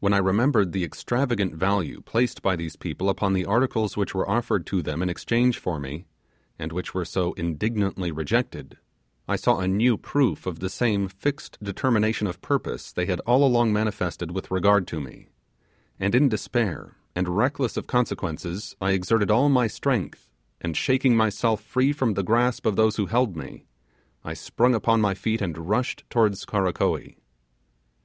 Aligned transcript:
When 0.00 0.12
I 0.12 0.16
remembered 0.16 0.72
the 0.72 0.82
extravagant 0.82 1.54
value 1.54 2.00
placed 2.00 2.42
by 2.42 2.56
these 2.56 2.74
people 2.74 3.08
upon 3.08 3.34
the 3.34 3.44
articles 3.46 3.96
which 3.96 4.12
were 4.12 4.28
offered 4.28 4.66
to 4.66 4.82
them 4.82 5.00
in 5.00 5.08
exchange 5.08 5.58
for 5.58 5.78
me, 5.78 6.06
and 6.58 6.72
which 6.72 6.92
were 6.92 7.04
so 7.04 7.34
indignantly 7.34 8.10
rejected, 8.10 8.78
I 9.28 9.36
saw 9.36 9.60
a 9.60 9.68
new 9.68 9.96
proof 9.96 10.44
of 10.44 10.58
the 10.58 10.68
same 10.68 11.06
fixed 11.06 11.56
determination 11.62 12.26
of 12.26 12.40
purpose 12.42 12.90
they 12.90 13.06
had 13.06 13.20
all 13.20 13.44
along 13.44 13.72
manifested 13.72 14.32
with 14.32 14.50
regard 14.50 14.88
to 14.88 15.00
me, 15.00 15.28
and 16.00 16.16
in 16.16 16.28
despair, 16.28 16.96
and 17.14 17.28
reckless 17.36 17.76
of 17.76 17.86
consequences, 17.86 18.74
I 18.80 18.90
exerted 18.90 19.30
all 19.30 19.48
my 19.48 19.68
strength, 19.68 20.28
and 20.60 20.76
shaking 20.76 21.14
myself 21.16 21.62
free 21.62 21.92
from 21.92 22.14
the 22.14 22.24
grasp 22.24 22.66
of 22.66 22.74
those 22.74 22.96
who 22.96 23.06
held 23.06 23.36
me, 23.36 23.66
I 24.24 24.34
sprang 24.34 24.74
upon 24.74 25.00
my 25.00 25.14
feet 25.14 25.40
and 25.40 25.56
rushed 25.68 26.02
towards 26.10 26.44
Karakoee. 26.44 27.18